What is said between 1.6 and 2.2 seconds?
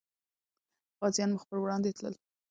وړاندې تلل.